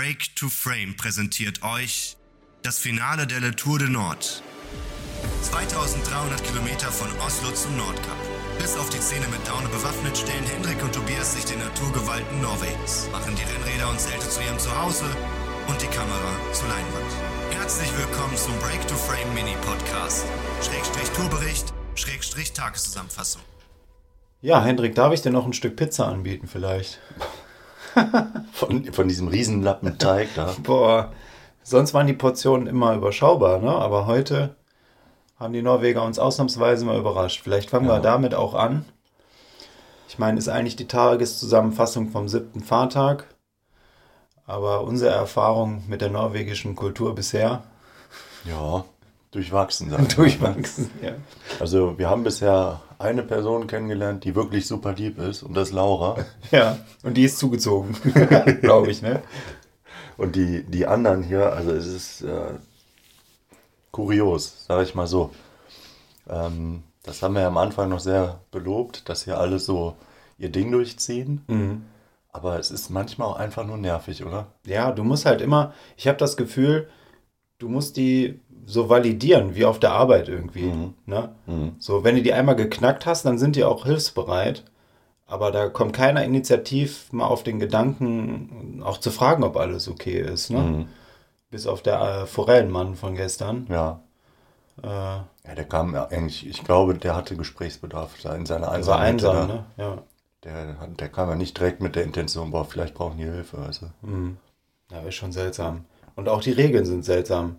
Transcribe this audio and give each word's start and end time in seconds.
Break 0.00 0.34
to 0.34 0.48
Frame 0.48 0.96
präsentiert 0.96 1.62
euch 1.62 2.16
das 2.62 2.78
Finale 2.78 3.26
der 3.26 3.40
Le 3.40 3.54
Tour 3.54 3.78
de 3.78 3.90
Nord. 3.90 4.42
2300 5.42 6.42
Kilometer 6.42 6.90
von 6.90 7.10
Oslo 7.20 7.50
zum 7.50 7.76
Nordkap. 7.76 8.16
Bis 8.58 8.78
auf 8.78 8.88
die 8.88 8.98
Zähne 8.98 9.28
mit 9.28 9.46
Daune 9.46 9.68
bewaffnet 9.68 10.16
stellen 10.16 10.46
Hendrik 10.46 10.82
und 10.82 10.94
Tobias 10.94 11.34
sich 11.34 11.44
den 11.44 11.58
Naturgewalten 11.58 12.40
Norwegens, 12.40 13.10
machen 13.12 13.36
die 13.36 13.42
Rennräder 13.42 13.90
und 13.90 14.00
Zelte 14.00 14.26
zu 14.26 14.40
ihrem 14.40 14.58
Zuhause 14.58 15.04
und 15.68 15.82
die 15.82 15.92
Kamera 15.92 16.32
zur 16.54 16.68
Leinwand. 16.68 17.12
Herzlich 17.50 17.90
willkommen 17.98 18.38
zum 18.38 18.58
Break 18.60 18.80
to 18.88 18.94
Frame 18.94 19.34
Mini 19.34 19.54
Podcast. 19.66 20.24
Schrägstrich 20.62 21.10
Tourbericht, 21.10 21.74
Schrägstrich 21.94 22.54
Tageszusammenfassung. 22.54 23.42
Ja, 24.40 24.64
Hendrik, 24.64 24.94
darf 24.94 25.12
ich 25.12 25.20
dir 25.20 25.30
noch 25.30 25.44
ein 25.44 25.52
Stück 25.52 25.76
Pizza 25.76 26.08
anbieten 26.08 26.48
vielleicht? 26.48 27.00
Von, 28.52 28.84
von 28.92 29.08
diesem 29.08 29.28
Riesenlappen 29.28 29.98
Teig 29.98 30.28
da. 30.34 30.54
Boah, 30.62 31.12
sonst 31.62 31.94
waren 31.94 32.06
die 32.06 32.12
Portionen 32.12 32.66
immer 32.66 32.94
überschaubar, 32.94 33.58
ne? 33.58 33.70
Aber 33.70 34.06
heute 34.06 34.56
haben 35.38 35.52
die 35.52 35.62
Norweger 35.62 36.04
uns 36.04 36.18
ausnahmsweise 36.18 36.84
mal 36.84 36.98
überrascht. 36.98 37.40
Vielleicht 37.42 37.70
fangen 37.70 37.86
ja. 37.86 37.94
wir 37.94 38.00
damit 38.00 38.34
auch 38.34 38.54
an. 38.54 38.84
Ich 40.08 40.18
meine, 40.18 40.38
ist 40.38 40.48
eigentlich 40.48 40.76
die 40.76 40.88
Tageszusammenfassung 40.88 42.10
vom 42.10 42.28
siebten 42.28 42.62
Fahrtag. 42.62 43.26
Aber 44.46 44.82
unsere 44.82 45.14
Erfahrung 45.14 45.84
mit 45.88 46.00
der 46.00 46.10
norwegischen 46.10 46.74
Kultur 46.74 47.14
bisher. 47.14 47.62
Ja, 48.44 48.84
durchwachsen. 49.30 49.92
durchwachsen, 50.16 50.90
ja. 51.02 51.12
Also, 51.58 51.98
wir 51.98 52.08
haben 52.08 52.24
bisher 52.24 52.80
eine 52.98 53.22
Person 53.22 53.66
kennengelernt, 53.66 54.24
die 54.24 54.34
wirklich 54.34 54.66
super 54.66 54.92
lieb 54.92 55.18
ist, 55.18 55.42
und 55.42 55.54
das 55.54 55.68
ist 55.68 55.74
Laura. 55.74 56.16
Ja, 56.50 56.78
und 57.02 57.14
die 57.14 57.24
ist 57.24 57.38
zugezogen, 57.38 57.96
glaube 58.60 58.90
ich, 58.90 59.02
ne? 59.02 59.22
Und 60.16 60.36
die, 60.36 60.64
die 60.64 60.86
anderen 60.86 61.22
hier, 61.22 61.52
also 61.52 61.72
es 61.72 61.86
ist 61.86 62.22
äh, 62.22 62.54
kurios, 63.90 64.66
sage 64.66 64.82
ich 64.82 64.94
mal 64.94 65.06
so. 65.06 65.30
Ähm, 66.28 66.82
das 67.02 67.22
haben 67.22 67.34
wir 67.34 67.42
ja 67.42 67.46
am 67.46 67.56
Anfang 67.56 67.88
noch 67.88 68.00
sehr 68.00 68.40
belobt, 68.50 69.08
dass 69.08 69.24
hier 69.24 69.38
alle 69.38 69.58
so 69.58 69.96
ihr 70.38 70.50
Ding 70.50 70.70
durchziehen. 70.72 71.42
Mhm. 71.46 71.86
Aber 72.32 72.58
es 72.58 72.70
ist 72.70 72.90
manchmal 72.90 73.28
auch 73.28 73.36
einfach 73.36 73.64
nur 73.64 73.76
nervig, 73.76 74.24
oder? 74.24 74.48
Ja, 74.64 74.92
du 74.92 75.02
musst 75.02 75.26
halt 75.26 75.40
immer, 75.40 75.72
ich 75.96 76.06
habe 76.06 76.18
das 76.18 76.36
Gefühl, 76.36 76.88
du 77.60 77.68
musst 77.68 77.96
die 77.96 78.40
so 78.66 78.88
validieren, 78.88 79.54
wie 79.54 79.64
auf 79.64 79.78
der 79.78 79.92
Arbeit 79.92 80.28
irgendwie. 80.28 80.64
Mhm. 80.64 80.94
Ne? 81.06 81.30
Mhm. 81.46 81.76
So, 81.78 82.02
wenn 82.02 82.16
du 82.16 82.22
die 82.22 82.32
einmal 82.32 82.56
geknackt 82.56 83.06
hast, 83.06 83.24
dann 83.24 83.38
sind 83.38 83.54
die 83.54 83.64
auch 83.64 83.84
hilfsbereit. 83.84 84.64
Aber 85.26 85.52
da 85.52 85.68
kommt 85.68 85.92
keiner 85.92 86.24
initiativ 86.24 87.12
mal 87.12 87.26
auf 87.26 87.44
den 87.44 87.60
Gedanken, 87.60 88.82
auch 88.84 88.98
zu 88.98 89.12
fragen, 89.12 89.44
ob 89.44 89.56
alles 89.56 89.88
okay 89.88 90.18
ist. 90.20 90.50
Ne? 90.50 90.58
Mhm. 90.58 90.86
Bis 91.50 91.66
auf 91.66 91.82
der 91.82 92.00
äh, 92.00 92.26
Forellenmann 92.26 92.96
von 92.96 93.14
gestern. 93.14 93.66
Ja. 93.68 94.00
Äh, 94.82 94.88
ja, 94.88 95.54
der 95.56 95.64
kam 95.64 95.94
eigentlich, 95.94 96.48
ich 96.48 96.64
glaube, 96.64 96.94
der 96.94 97.14
hatte 97.14 97.36
Gesprächsbedarf 97.36 98.24
in 98.24 98.46
seiner 98.46 98.70
Einsamkeit. 98.70 98.86
War 98.86 99.00
einsam, 99.00 99.46
ne? 99.46 99.64
Ja. 99.76 99.98
Der, 100.44 100.74
der 100.86 101.08
kam 101.08 101.28
ja 101.28 101.34
nicht 101.34 101.58
direkt 101.58 101.82
mit 101.82 101.96
der 101.96 102.04
Intention, 102.04 102.50
boah, 102.50 102.64
vielleicht 102.64 102.94
brauchen 102.94 103.18
die 103.18 103.24
Hilfe. 103.24 103.58
Also. 103.58 103.86
Mhm. 104.02 104.38
Ja, 104.90 105.00
ist 105.00 105.14
schon 105.16 105.32
seltsam. 105.32 105.84
Und 106.20 106.28
auch 106.28 106.42
die 106.42 106.52
Regeln 106.52 106.84
sind 106.84 107.02
seltsam. 107.02 107.56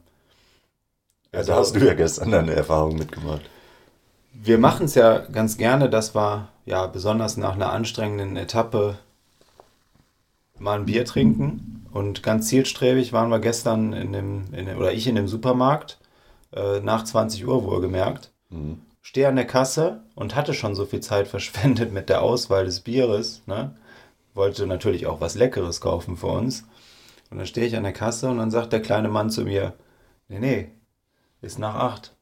Also 1.31 1.55
hast 1.55 1.75
du 1.75 1.79
ja 1.83 1.95
gestern 1.95 2.31
eine 2.31 2.53
Erfahrung 2.53 2.95
mitgemacht. 2.95 3.41
Wir 4.33 4.59
machen 4.59 4.85
es 4.85 4.93
ja 4.93 5.17
ganz 5.17 5.57
gerne, 5.57 5.89
dass 5.89 6.13
wir 6.13 6.49
ja 6.65 6.85
besonders 6.85 7.37
nach 7.37 7.55
einer 7.55 7.73
anstrengenden 7.73 8.37
Etappe 8.37 8.99
mal 10.59 10.77
ein 10.77 10.85
Bier 10.85 11.05
trinken. 11.05 11.87
Und 11.91 12.21
ganz 12.21 12.49
zielstrebig 12.49 13.13
waren 13.13 13.29
wir 13.29 13.39
gestern 13.39 13.93
in 13.93 14.13
dem, 14.13 14.53
in 14.53 14.67
dem 14.67 14.77
oder 14.77 14.93
ich 14.93 15.07
in 15.07 15.15
dem 15.15 15.27
Supermarkt 15.27 15.97
äh, 16.53 16.81
nach 16.81 17.03
20 17.03 17.47
Uhr 17.47 17.63
wohlgemerkt. 17.63 18.29
Mhm. 18.51 18.79
Stehe 19.01 19.27
an 19.27 19.37
der 19.37 19.47
Kasse 19.47 20.03
und 20.13 20.35
hatte 20.35 20.53
schon 20.53 20.75
so 20.75 20.85
viel 20.85 20.99
Zeit 20.99 21.27
verschwendet 21.35 21.91
mit 21.91 22.09
der 22.09 22.21
Auswahl 22.21 22.65
des 22.65 22.81
Bieres. 22.81 23.41
Ne? 23.47 23.73
Wollte 24.35 24.67
natürlich 24.67 25.07
auch 25.07 25.19
was 25.19 25.33
Leckeres 25.33 25.81
kaufen 25.81 26.15
für 26.15 26.27
uns. 26.27 26.63
Und 27.31 27.37
dann 27.37 27.47
stehe 27.47 27.65
ich 27.65 27.75
an 27.75 27.83
der 27.83 27.93
Kasse 27.93 28.29
und 28.29 28.37
dann 28.37 28.51
sagt 28.51 28.73
der 28.73 28.81
kleine 28.81 29.09
Mann 29.09 29.29
zu 29.29 29.43
mir, 29.43 29.73
nee, 30.27 30.39
nee, 30.39 30.71
ist 31.41 31.57
nach 31.57 31.75
acht. 31.75 32.15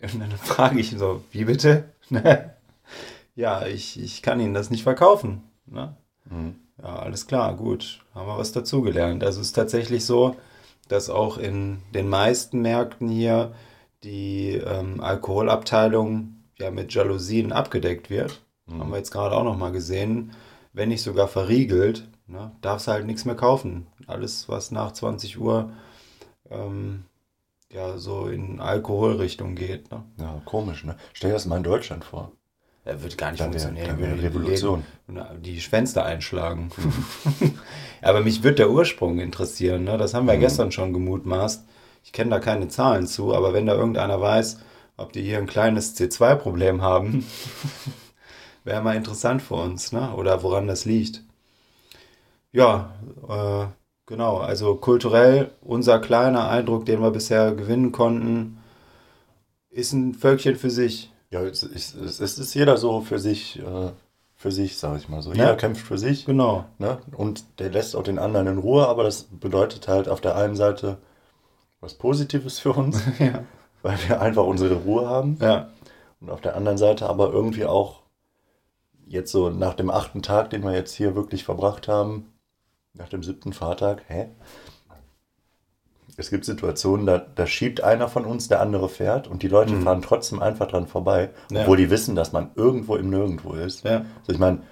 Und 0.00 0.20
dann 0.20 0.30
frage 0.30 0.78
ich 0.78 0.92
ihn 0.92 0.98
so, 0.98 1.22
wie 1.32 1.44
bitte? 1.44 1.92
ja, 3.34 3.66
ich, 3.66 4.00
ich 4.00 4.22
kann 4.22 4.40
Ihnen 4.40 4.54
das 4.54 4.70
nicht 4.70 4.84
verkaufen. 4.84 5.42
Ne? 5.66 5.96
Mhm. 6.30 6.56
Ja, 6.82 6.96
alles 6.96 7.26
klar, 7.26 7.54
gut. 7.56 8.00
Haben 8.14 8.28
wir 8.28 8.38
was 8.38 8.52
dazugelernt. 8.52 9.22
Also 9.24 9.40
es 9.40 9.48
ist 9.48 9.52
tatsächlich 9.54 10.04
so, 10.04 10.36
dass 10.88 11.10
auch 11.10 11.38
in 11.38 11.78
den 11.94 12.08
meisten 12.08 12.62
Märkten 12.62 13.08
hier 13.08 13.52
die 14.02 14.52
ähm, 14.52 15.00
Alkoholabteilung 15.00 16.36
ja 16.58 16.70
mit 16.70 16.92
Jalousien 16.94 17.52
abgedeckt 17.52 18.10
wird. 18.10 18.42
Mhm. 18.66 18.80
Haben 18.80 18.90
wir 18.90 18.98
jetzt 18.98 19.10
gerade 19.10 19.34
auch 19.34 19.44
nochmal 19.44 19.72
gesehen. 19.72 20.32
Wenn 20.72 20.88
nicht 20.88 21.02
sogar 21.02 21.28
verriegelt, 21.28 22.08
ne, 22.26 22.52
darfst 22.60 22.88
halt 22.88 23.06
nichts 23.06 23.24
mehr 23.24 23.36
kaufen. 23.36 23.86
Alles, 24.06 24.48
was 24.48 24.70
nach 24.70 24.92
20 24.92 25.38
Uhr 25.38 25.72
ähm, 26.50 27.04
ja 27.72 27.98
so 27.98 28.26
in 28.28 28.60
Alkoholrichtung 28.60 29.54
geht. 29.54 29.90
Ne? 29.90 30.04
Ja, 30.18 30.42
komisch, 30.44 30.84
ne? 30.84 30.96
Stell 31.12 31.30
dir 31.30 31.34
das 31.34 31.46
mal 31.46 31.56
in 31.56 31.62
Deutschland 31.62 32.04
vor. 32.04 32.32
Er 32.84 33.02
wird 33.02 33.16
gar 33.16 33.30
nicht 33.30 33.40
dann 33.40 33.50
funktionieren. 33.50 33.98
Der, 33.98 34.22
Revolution. 34.22 34.84
Die 35.40 35.60
Schwänze 35.60 36.04
einschlagen. 36.04 36.70
Aber 38.02 38.20
mich 38.20 38.42
wird 38.42 38.58
der 38.58 38.70
Ursprung 38.70 39.18
interessieren. 39.20 39.84
Ne? 39.84 39.96
Das 39.96 40.12
haben 40.12 40.26
wir 40.26 40.34
mhm. 40.34 40.40
gestern 40.40 40.70
schon 40.70 40.92
gemutmaßt. 40.92 41.66
Ich 42.04 42.12
kenne 42.12 42.30
da 42.30 42.40
keine 42.40 42.68
Zahlen 42.68 43.06
zu, 43.06 43.34
aber 43.34 43.54
wenn 43.54 43.64
da 43.64 43.74
irgendeiner 43.74 44.20
weiß, 44.20 44.58
ob 44.98 45.14
die 45.14 45.22
hier 45.22 45.38
ein 45.38 45.46
kleines 45.46 45.96
C2-Problem 45.96 46.82
haben, 46.82 47.26
wäre 48.64 48.82
mal 48.82 48.94
interessant 48.94 49.40
für 49.40 49.54
uns, 49.54 49.90
ne? 49.90 50.12
oder 50.14 50.42
woran 50.42 50.66
das 50.66 50.84
liegt. 50.84 51.24
Ja, 52.52 52.94
äh, 53.26 53.66
Genau, 54.06 54.38
also 54.38 54.74
kulturell 54.76 55.50
unser 55.62 55.98
kleiner 55.98 56.48
Eindruck, 56.48 56.84
den 56.84 57.00
wir 57.00 57.10
bisher 57.10 57.52
gewinnen 57.52 57.90
konnten, 57.90 58.58
ist 59.70 59.92
ein 59.92 60.14
Völkchen 60.14 60.56
für 60.56 60.70
sich. 60.70 61.10
Ja, 61.30 61.42
es 61.42 61.62
ist, 61.62 61.94
es 61.94 62.38
ist 62.38 62.54
jeder 62.54 62.76
so 62.76 63.00
für 63.00 63.18
sich, 63.18 63.58
äh, 63.60 63.90
für 64.36 64.52
sich, 64.52 64.76
sage 64.78 64.98
ich 64.98 65.08
mal 65.08 65.22
so. 65.22 65.32
Jeder 65.32 65.50
ja. 65.50 65.54
kämpft 65.54 65.86
für 65.86 65.98
sich. 65.98 66.26
Genau. 66.26 66.66
Ne? 66.78 66.98
Und 67.16 67.44
der 67.58 67.70
lässt 67.70 67.96
auch 67.96 68.02
den 68.02 68.18
anderen 68.18 68.46
in 68.46 68.58
Ruhe, 68.58 68.86
aber 68.86 69.04
das 69.04 69.24
bedeutet 69.24 69.88
halt 69.88 70.08
auf 70.08 70.20
der 70.20 70.36
einen 70.36 70.54
Seite 70.54 70.98
was 71.80 71.94
Positives 71.94 72.58
für 72.58 72.72
uns, 72.72 73.02
ja. 73.18 73.44
weil 73.82 73.98
wir 74.06 74.20
einfach 74.20 74.44
unsere 74.44 74.74
Ruhe 74.74 75.08
haben. 75.08 75.38
Ja. 75.40 75.70
Und 76.20 76.30
auf 76.30 76.40
der 76.40 76.56
anderen 76.56 76.78
Seite 76.78 77.08
aber 77.08 77.32
irgendwie 77.32 77.64
auch 77.64 78.00
jetzt 79.06 79.32
so 79.32 79.50
nach 79.50 79.74
dem 79.74 79.90
achten 79.90 80.22
Tag, 80.22 80.50
den 80.50 80.62
wir 80.62 80.72
jetzt 80.72 80.94
hier 80.94 81.14
wirklich 81.14 81.44
verbracht 81.44 81.88
haben, 81.88 82.33
nach 82.94 83.08
dem 83.08 83.22
siebten 83.22 83.52
Fahrtag, 83.52 84.02
hä? 84.08 84.28
Es 86.16 86.30
gibt 86.30 86.44
Situationen, 86.44 87.06
da, 87.06 87.18
da 87.18 87.46
schiebt 87.46 87.82
einer 87.82 88.08
von 88.08 88.24
uns, 88.24 88.46
der 88.46 88.60
andere 88.60 88.88
fährt 88.88 89.26
und 89.26 89.42
die 89.42 89.48
Leute 89.48 89.74
mhm. 89.74 89.82
fahren 89.82 90.02
trotzdem 90.02 90.40
einfach 90.40 90.68
dran 90.68 90.86
vorbei, 90.86 91.30
obwohl 91.50 91.80
ja. 91.80 91.86
die 91.86 91.90
wissen, 91.90 92.14
dass 92.14 92.32
man 92.32 92.52
irgendwo 92.54 92.94
im 92.96 93.10
Nirgendwo 93.10 93.54
ist. 93.54 93.84
Ja. 93.84 94.04
Also 94.20 94.32
ich 94.32 94.38
meine, 94.38 94.62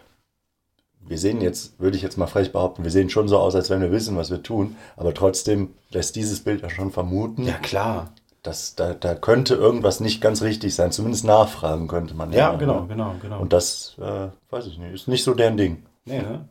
wir 1.01 1.19
sehen 1.19 1.41
jetzt, 1.41 1.81
würde 1.81 1.97
ich 1.97 2.03
jetzt 2.03 2.17
mal 2.17 2.29
frech 2.29 2.53
behaupten, 2.53 2.85
wir 2.85 2.93
sehen 2.93 3.11
schon 3.11 3.27
so 3.27 3.39
aus, 3.39 3.57
als 3.57 3.71
wenn 3.71 3.81
wir 3.81 3.91
wissen, 3.91 4.17
was 4.17 4.31
wir 4.31 4.43
tun, 4.43 4.77
aber 4.97 5.15
trotzdem 5.15 5.75
lässt 5.91 6.15
dieses 6.15 6.45
Bild 6.45 6.63
ja 6.63 6.71
schon 6.71 6.93
vermuten. 6.93 7.45
Ja, 7.45 7.55
klar. 7.55 8.13
Dass 8.45 8.75
da, 8.75 8.95
da 8.95 9.15
könnte 9.15 9.55
irgendwas 9.55 10.01
nicht 10.01 10.21
ganz 10.21 10.43
richtig 10.43 10.75
sein, 10.75 10.93
zumindest 10.93 11.25
nachfragen 11.25 11.89
könnte 11.89 12.15
man. 12.15 12.33
Ja, 12.33 12.53
ja 12.53 12.55
genau, 12.57 12.87
genau, 12.87 13.15
genau. 13.21 13.41
Und 13.41 13.53
das, 13.53 13.97
äh, 14.01 14.29
weiß 14.51 14.67
ich 14.67 14.79
nicht, 14.79 14.95
ist 14.95 15.09
nicht 15.09 15.25
so 15.25 15.35
deren 15.35 15.57
Ding. 15.57 15.85
Nee, 16.05 16.23
ne? 16.23 16.49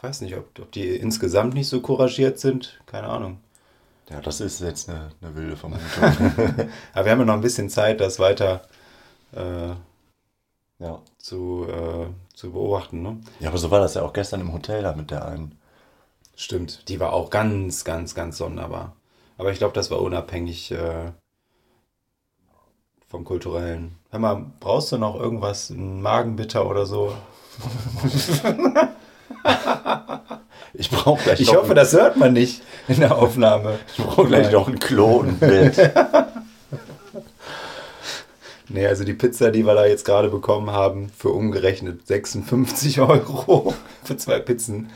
Weiß 0.00 0.20
nicht, 0.20 0.36
ob, 0.36 0.58
ob 0.58 0.72
die 0.72 0.88
insgesamt 0.96 1.54
nicht 1.54 1.68
so 1.68 1.80
couragiert 1.80 2.38
sind. 2.38 2.80
Keine 2.86 3.08
Ahnung. 3.08 3.38
Ja, 4.10 4.20
das 4.20 4.40
ist 4.40 4.60
jetzt 4.60 4.88
eine, 4.88 5.10
eine 5.20 5.34
wilde 5.34 5.56
Vermutung. 5.56 5.84
Aber 6.92 7.04
wir 7.04 7.12
haben 7.12 7.18
ja 7.20 7.24
noch 7.24 7.34
ein 7.34 7.40
bisschen 7.40 7.68
Zeit, 7.68 8.00
das 8.00 8.18
weiter 8.18 8.62
äh, 9.32 9.74
ja. 10.78 11.02
zu, 11.18 11.66
äh, 11.68 12.06
zu 12.34 12.52
beobachten. 12.52 13.02
Ne? 13.02 13.20
Ja, 13.40 13.48
aber 13.48 13.58
so 13.58 13.70
war 13.70 13.80
das 13.80 13.94
ja 13.94 14.02
auch 14.02 14.12
gestern 14.12 14.40
im 14.40 14.52
Hotel 14.52 14.82
da 14.82 14.94
mit 14.94 15.10
der 15.10 15.26
einen. 15.26 15.58
Stimmt, 16.36 16.88
die 16.88 17.00
war 17.00 17.12
auch 17.12 17.30
ganz, 17.30 17.84
ganz, 17.84 18.14
ganz 18.14 18.38
sonderbar. 18.38 18.94
Aber 19.36 19.50
ich 19.50 19.58
glaube, 19.58 19.74
das 19.74 19.90
war 19.90 20.00
unabhängig 20.00 20.70
äh, 20.70 21.10
vom 23.08 23.24
Kulturellen. 23.24 23.96
Hör 24.10 24.20
mal, 24.20 24.46
brauchst 24.60 24.92
du 24.92 24.98
noch 24.98 25.16
irgendwas, 25.16 25.70
ein 25.70 26.00
Magenbitter 26.00 26.66
oder 26.66 26.86
so? 26.86 27.12
Ich 30.78 30.90
brauche 30.90 31.22
gleich. 31.24 31.40
Ich 31.40 31.54
hoffe, 31.54 31.74
das 31.74 31.92
hört 31.92 32.16
man 32.16 32.32
nicht 32.32 32.62
in 32.86 33.00
der 33.00 33.16
Aufnahme. 33.16 33.80
Ich 33.96 34.04
brauche 34.04 34.28
gleich 34.28 34.52
noch 34.52 34.68
ein 34.68 34.78
Klo 34.78 35.16
und 35.16 35.28
ein 35.28 35.38
Bett. 35.38 35.92
nee, 38.68 38.86
also 38.86 39.02
die 39.02 39.12
Pizza, 39.12 39.50
die 39.50 39.66
wir 39.66 39.74
da 39.74 39.86
jetzt 39.86 40.04
gerade 40.04 40.28
bekommen 40.28 40.70
haben, 40.70 41.10
für 41.16 41.30
umgerechnet 41.30 42.06
56 42.06 43.00
Euro 43.00 43.74
für 44.04 44.16
zwei 44.16 44.38
Pizzen, 44.38 44.90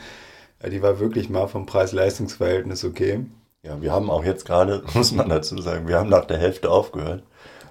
Die 0.71 0.81
war 0.81 0.99
wirklich 1.01 1.29
mal 1.29 1.47
vom 1.47 1.65
Preis-Leistungs-Verhältnis 1.65 2.85
okay. 2.85 3.25
Ja, 3.61 3.81
wir 3.81 3.91
haben 3.91 4.09
auch 4.09 4.23
jetzt 4.23 4.45
gerade, 4.45 4.83
muss 4.93 5.11
man 5.11 5.27
dazu 5.27 5.61
sagen, 5.61 5.87
wir 5.89 5.99
haben 5.99 6.09
nach 6.09 6.25
der 6.25 6.37
Hälfte 6.37 6.69
aufgehört. 6.69 7.23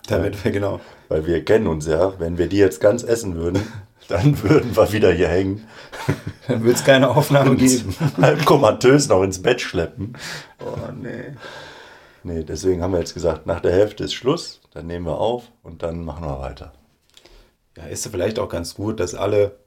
Damit 0.08 0.44
wir, 0.44 0.50
genau. 0.52 0.80
Weil 1.08 1.26
wir 1.26 1.42
kennen 1.44 1.66
uns 1.66 1.86
ja, 1.86 2.12
wenn 2.18 2.36
wir 2.36 2.48
die 2.48 2.58
jetzt 2.58 2.80
ganz 2.80 3.02
essen 3.04 3.36
würden, 3.36 3.62
dann 4.08 4.42
würden 4.42 4.76
wir 4.76 4.92
wieder 4.92 5.12
hier 5.12 5.28
hängen. 5.28 5.66
Dann 6.48 6.62
würde 6.62 6.74
es 6.74 6.84
keine 6.84 7.10
Aufnahme 7.10 7.56
geben. 7.56 7.94
Halb 8.20 8.44
komatös 8.44 9.08
noch 9.08 9.22
ins 9.22 9.40
Bett 9.40 9.60
schleppen. 9.60 10.16
Oh, 10.60 10.92
nee. 10.92 11.36
Nee, 12.24 12.44
deswegen 12.44 12.82
haben 12.82 12.92
wir 12.92 13.00
jetzt 13.00 13.14
gesagt, 13.14 13.46
nach 13.46 13.60
der 13.60 13.72
Hälfte 13.72 14.04
ist 14.04 14.14
Schluss, 14.14 14.60
dann 14.72 14.86
nehmen 14.86 15.06
wir 15.06 15.18
auf 15.18 15.50
und 15.62 15.82
dann 15.82 16.04
machen 16.04 16.24
wir 16.24 16.40
weiter. 16.40 16.72
Ja, 17.76 17.84
ist 17.84 18.06
vielleicht 18.06 18.38
auch 18.38 18.48
ganz 18.48 18.74
gut, 18.74 19.00
dass 19.00 19.14
alle 19.14 19.58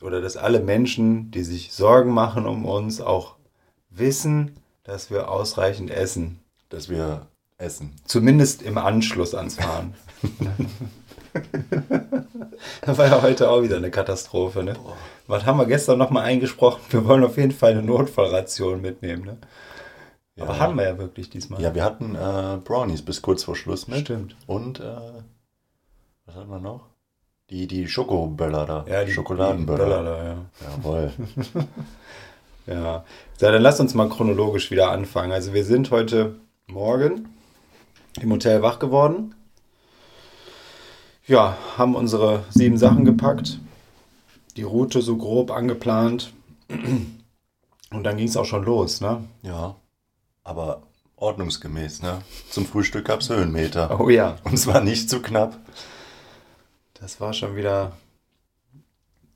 oder 0.00 0.20
dass 0.20 0.36
alle 0.36 0.60
Menschen, 0.60 1.30
die 1.30 1.42
sich 1.42 1.72
Sorgen 1.72 2.12
machen 2.12 2.46
um 2.46 2.64
uns, 2.64 3.00
auch 3.00 3.36
wissen, 3.90 4.56
dass 4.84 5.10
wir 5.10 5.30
ausreichend 5.30 5.90
essen. 5.90 6.40
Dass 6.68 6.88
wir 6.88 7.26
essen. 7.58 7.96
Zumindest 8.04 8.62
im 8.62 8.78
Anschluss 8.78 9.34
ans 9.34 9.56
Fahren. 9.56 9.94
das 12.82 12.98
war 12.98 13.06
ja 13.06 13.22
heute 13.22 13.50
auch 13.50 13.62
wieder 13.62 13.76
eine 13.76 13.90
Katastrophe. 13.90 14.62
Ne? 14.62 14.74
Was 15.26 15.44
haben 15.44 15.58
wir 15.58 15.66
gestern 15.66 15.98
nochmal 15.98 16.24
eingesprochen? 16.24 16.80
Wir 16.90 17.04
wollen 17.06 17.24
auf 17.24 17.36
jeden 17.36 17.52
Fall 17.52 17.72
eine 17.72 17.82
Notfallration 17.82 18.80
mitnehmen. 18.80 19.24
Ne? 19.24 19.38
Ja. 20.36 20.44
Aber 20.44 20.58
haben 20.58 20.76
wir 20.76 20.84
ja 20.84 20.98
wirklich 20.98 21.30
diesmal. 21.30 21.60
Ja, 21.60 21.74
wir 21.74 21.84
hatten 21.84 22.14
äh, 22.14 22.58
Brownies 22.64 23.02
bis 23.02 23.22
kurz 23.22 23.44
vor 23.44 23.56
Schluss 23.56 23.88
mit. 23.88 24.00
Stimmt. 24.00 24.36
Und, 24.46 24.80
äh, 24.80 24.84
was 26.26 26.36
hatten 26.36 26.50
wir 26.50 26.60
noch? 26.60 26.86
Die, 27.50 27.66
die 27.66 27.88
Schokoböller 27.88 28.66
da. 28.66 28.84
Ja, 28.88 29.04
die 29.04 29.12
Schokoladenböller. 29.12 29.84
die 29.84 29.90
Böller 29.90 30.02
da, 30.04 30.24
ja. 30.24 30.36
Jawohl. 30.76 31.12
Ja. 32.68 33.04
So, 33.38 33.46
dann 33.50 33.62
lass 33.62 33.80
uns 33.80 33.94
mal 33.94 34.08
chronologisch 34.08 34.70
wieder 34.70 34.90
anfangen. 34.90 35.32
Also 35.32 35.54
wir 35.54 35.64
sind 35.64 35.90
heute 35.90 36.36
Morgen 36.66 37.28
im 38.20 38.30
Hotel 38.30 38.62
wach 38.62 38.78
geworden. 38.78 39.34
Ja, 41.28 41.56
haben 41.76 41.94
unsere 41.94 42.44
sieben 42.50 42.78
Sachen 42.78 43.04
gepackt, 43.04 43.60
die 44.56 44.62
Route 44.62 45.02
so 45.02 45.16
grob 45.16 45.50
angeplant 45.50 46.32
und 46.68 48.04
dann 48.04 48.16
ging 48.16 48.26
es 48.26 48.36
auch 48.36 48.46
schon 48.46 48.64
los, 48.64 49.00
ne? 49.00 49.24
ja, 49.42 49.76
aber 50.42 50.82
ordnungsgemäß, 51.16 52.02
ne? 52.02 52.22
Zum 52.48 52.64
Frühstück 52.64 53.06
gab 53.06 53.20
es 53.20 53.28
Höhenmeter. 53.28 54.00
Oh 54.00 54.08
ja, 54.08 54.36
Und 54.44 54.56
zwar 54.56 54.80
nicht 54.80 55.10
zu 55.10 55.20
knapp. 55.20 55.58
das 56.94 57.20
war 57.20 57.32
schon 57.32 57.56
wieder 57.56 57.92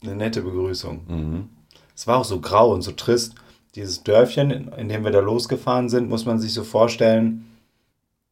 eine 0.03 0.17
nette 0.17 0.43
Begrüßung. 0.43 1.01
Mhm. 1.09 1.49
Es 1.95 2.07
war 2.07 2.19
auch 2.19 2.25
so 2.25 2.41
grau 2.41 2.73
und 2.73 2.83
so 2.83 2.93
trist. 2.93 3.35
Dieses 3.75 4.03
Dörfchen, 4.03 4.51
in, 4.51 4.69
in 4.69 4.89
dem 4.89 5.05
wir 5.05 5.11
da 5.11 5.21
losgefahren 5.21 5.89
sind, 5.89 6.09
muss 6.09 6.25
man 6.25 6.39
sich 6.39 6.55
so 6.55 6.65
vorstellen, 6.65 7.47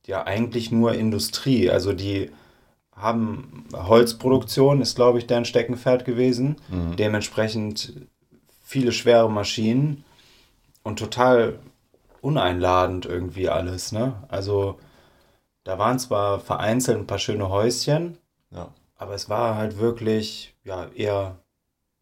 ja, 0.06 0.24
eigentlich 0.24 0.70
nur 0.70 0.94
Industrie. 0.94 1.70
Also 1.70 1.92
die 1.92 2.30
haben 3.00 3.64
Holzproduktion, 3.74 4.80
ist, 4.80 4.96
glaube 4.96 5.18
ich, 5.18 5.26
deren 5.26 5.44
Steckenpferd 5.44 6.04
gewesen. 6.04 6.56
Dementsprechend 6.98 7.94
viele 8.62 8.92
schwere 8.92 9.30
Maschinen 9.30 10.04
und 10.82 10.98
total 10.98 11.58
uneinladend 12.20 13.06
irgendwie 13.06 13.48
alles. 13.48 13.92
Ne? 13.92 14.14
Also 14.28 14.78
da 15.64 15.78
waren 15.78 15.98
zwar 15.98 16.40
vereinzelt 16.40 16.98
ein 16.98 17.06
paar 17.06 17.18
schöne 17.18 17.48
Häuschen, 17.48 18.18
Ja. 18.50 18.68
aber 18.96 19.14
es 19.14 19.28
war 19.28 19.56
halt 19.56 19.78
wirklich 19.78 20.54
ja, 20.64 20.86
eher 20.94 21.38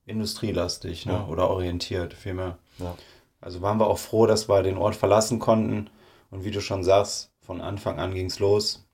industrielastig 0.06 1.06
ne? 1.06 1.12
Ja. 1.12 1.26
oder 1.26 1.50
orientiert 1.50 2.14
vielmehr. 2.14 2.58
Ja. 2.78 2.94
Also 3.40 3.62
waren 3.62 3.78
wir 3.78 3.86
auch 3.86 3.98
froh, 3.98 4.26
dass 4.26 4.48
wir 4.48 4.62
den 4.62 4.78
Ort 4.78 4.96
verlassen 4.96 5.38
konnten. 5.38 5.90
Und 6.30 6.44
wie 6.44 6.50
du 6.50 6.60
schon 6.60 6.82
sagst, 6.84 7.30
von 7.40 7.60
Anfang 7.60 7.98
an 7.98 8.12
ging 8.14 8.26
es 8.26 8.38
los. 8.40 8.86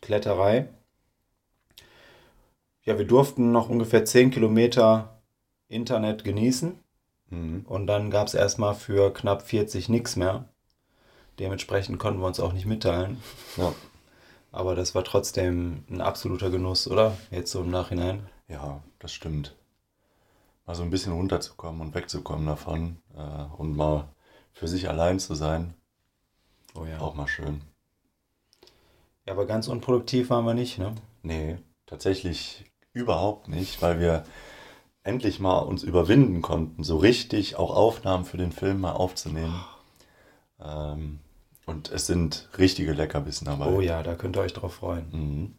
Kletterei. 0.00 0.68
Ja, 2.84 2.98
wir 2.98 3.06
durften 3.06 3.52
noch 3.52 3.68
ungefähr 3.68 4.04
10 4.04 4.30
Kilometer 4.30 5.22
Internet 5.68 6.24
genießen. 6.24 6.78
Mhm. 7.30 7.64
Und 7.66 7.86
dann 7.86 8.10
gab 8.10 8.26
es 8.26 8.34
erstmal 8.34 8.74
für 8.74 9.12
knapp 9.12 9.42
40 9.42 9.88
nichts 9.88 10.16
mehr. 10.16 10.48
Dementsprechend 11.38 11.98
konnten 11.98 12.20
wir 12.20 12.26
uns 12.26 12.40
auch 12.40 12.52
nicht 12.52 12.66
mitteilen. 12.66 13.22
Ja. 13.56 13.72
Aber 14.50 14.74
das 14.74 14.94
war 14.94 15.02
trotzdem 15.04 15.84
ein 15.88 16.00
absoluter 16.02 16.50
Genuss, 16.50 16.86
oder? 16.86 17.16
Jetzt 17.30 17.52
so 17.52 17.60
im 17.62 17.70
Nachhinein. 17.70 18.28
ja, 18.48 18.82
das 18.98 19.12
stimmt. 19.12 19.56
Mal 20.66 20.74
so 20.74 20.82
ein 20.82 20.90
bisschen 20.90 21.12
runterzukommen 21.14 21.80
und 21.80 21.94
wegzukommen 21.94 22.46
davon 22.46 22.98
äh, 23.16 23.44
und 23.56 23.76
mal 23.76 24.08
für 24.52 24.68
sich 24.68 24.88
allein 24.88 25.18
zu 25.18 25.34
sein, 25.34 25.74
Oh 26.74 26.84
ja. 26.84 27.00
auch 27.00 27.14
mal 27.14 27.26
schön. 27.26 27.62
Ja, 29.26 29.32
aber 29.32 29.46
ganz 29.46 29.66
unproduktiv 29.68 30.30
waren 30.30 30.44
wir 30.44 30.54
nicht, 30.54 30.78
ne? 30.78 30.94
Nee, 31.22 31.56
tatsächlich 31.86 32.64
überhaupt 32.92 33.48
nicht, 33.48 33.82
weil 33.82 34.00
wir 34.00 34.24
endlich 35.04 35.40
mal 35.40 35.58
uns 35.58 35.82
überwinden 35.82 36.42
konnten, 36.42 36.84
so 36.84 36.96
richtig 36.96 37.56
auch 37.56 37.74
Aufnahmen 37.74 38.24
für 38.24 38.36
den 38.36 38.52
Film 38.52 38.80
mal 38.80 38.92
aufzunehmen. 38.92 39.64
Ähm, 40.62 41.18
und 41.66 41.90
es 41.90 42.06
sind 42.06 42.48
richtige 42.58 42.92
Leckerbissen 42.92 43.46
dabei. 43.46 43.66
Oh 43.66 43.80
ja, 43.80 44.02
da 44.02 44.14
könnt 44.14 44.36
ihr 44.36 44.42
euch 44.42 44.52
drauf 44.52 44.74
freuen. 44.74 45.06
Mhm. 45.10 45.54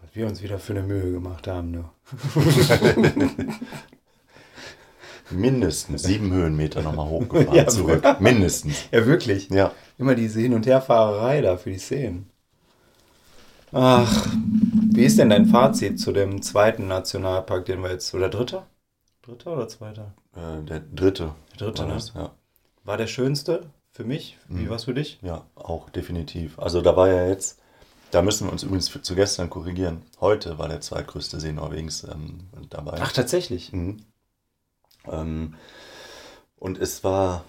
Was 0.00 0.14
wir 0.14 0.26
uns 0.26 0.42
wieder 0.42 0.58
für 0.58 0.72
eine 0.72 0.82
Mühe 0.82 1.12
gemacht 1.12 1.46
haben, 1.46 1.70
ne? 1.70 1.84
Mindestens 5.30 6.02
sieben 6.02 6.30
Höhenmeter 6.32 6.82
nochmal 6.82 7.08
hochgefahren 7.08 7.54
Ja, 7.56 7.66
zurück. 7.66 8.20
Mindestens. 8.20 8.84
Ja, 8.90 9.06
wirklich. 9.06 9.48
Ja. 9.48 9.72
Immer 9.96 10.14
diese 10.14 10.40
Hin- 10.40 10.52
und 10.52 10.66
Herfahrerei 10.66 11.40
da 11.40 11.56
für 11.56 11.70
die 11.70 11.78
Szenen. 11.78 12.28
Ach, 13.72 14.28
wie 14.94 15.04
ist 15.04 15.18
denn 15.18 15.30
dein 15.30 15.46
Fazit 15.46 16.00
zu 16.00 16.12
dem 16.12 16.42
zweiten 16.42 16.86
Nationalpark, 16.88 17.64
den 17.64 17.82
wir 17.82 17.90
jetzt, 17.90 18.14
oder 18.14 18.28
dritter? 18.28 18.66
Dritter 19.22 19.52
oder 19.52 19.68
zweiter? 19.68 20.14
Äh, 20.34 20.62
der 20.64 20.80
dritte. 20.80 21.34
Der 21.52 21.66
dritte, 21.68 21.82
war 21.82 21.88
ne? 21.88 21.94
das, 21.94 22.12
ja. 22.14 22.30
War 22.84 22.96
der 22.96 23.06
schönste 23.06 23.70
für 23.92 24.04
mich? 24.04 24.38
Wie 24.48 24.68
war's 24.68 24.84
für 24.84 24.94
dich? 24.94 25.20
Ja, 25.22 25.46
auch 25.54 25.90
definitiv. 25.90 26.58
Also 26.58 26.80
da 26.80 26.96
war 26.96 27.08
ja 27.08 27.28
jetzt, 27.28 27.60
da 28.10 28.22
müssen 28.22 28.46
wir 28.46 28.52
uns 28.52 28.62
übrigens 28.62 28.88
für, 28.88 29.02
zu 29.02 29.14
gestern 29.14 29.50
korrigieren. 29.50 30.02
Heute 30.20 30.58
war 30.58 30.68
der 30.68 30.80
zweitgrößte 30.80 31.38
See 31.38 31.52
Norwegens 31.52 32.04
ähm, 32.04 32.48
dabei. 32.70 32.98
Ach, 33.00 33.12
tatsächlich. 33.12 33.72
Mhm. 33.72 33.98
Ähm, 35.06 35.54
und 36.56 36.78
es 36.78 37.04
war, 37.04 37.44